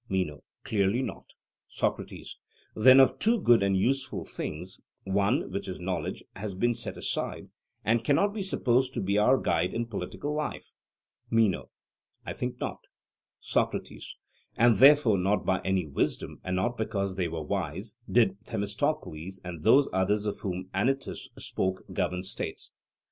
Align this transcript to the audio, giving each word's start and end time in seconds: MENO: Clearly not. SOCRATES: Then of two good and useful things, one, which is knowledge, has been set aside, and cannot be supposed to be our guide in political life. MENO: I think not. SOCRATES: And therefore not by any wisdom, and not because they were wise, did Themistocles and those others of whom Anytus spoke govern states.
MENO: 0.09 0.41
Clearly 0.63 1.03
not. 1.03 1.35
SOCRATES: 1.67 2.39
Then 2.73 2.99
of 2.99 3.19
two 3.19 3.39
good 3.39 3.61
and 3.61 3.77
useful 3.77 4.25
things, 4.25 4.81
one, 5.03 5.51
which 5.51 5.67
is 5.67 5.79
knowledge, 5.79 6.23
has 6.35 6.55
been 6.55 6.73
set 6.73 6.97
aside, 6.97 7.49
and 7.85 8.03
cannot 8.03 8.33
be 8.33 8.41
supposed 8.41 8.95
to 8.95 8.99
be 8.99 9.19
our 9.19 9.37
guide 9.37 9.75
in 9.75 9.85
political 9.85 10.33
life. 10.33 10.73
MENO: 11.29 11.69
I 12.25 12.33
think 12.33 12.59
not. 12.59 12.79
SOCRATES: 13.41 14.15
And 14.57 14.77
therefore 14.77 15.19
not 15.19 15.45
by 15.45 15.61
any 15.63 15.85
wisdom, 15.85 16.41
and 16.43 16.55
not 16.55 16.77
because 16.77 17.13
they 17.15 17.27
were 17.27 17.43
wise, 17.43 17.95
did 18.11 18.43
Themistocles 18.45 19.39
and 19.43 19.61
those 19.61 19.87
others 19.93 20.25
of 20.25 20.39
whom 20.39 20.67
Anytus 20.73 21.29
spoke 21.37 21.83
govern 21.93 22.23
states. 22.23 22.71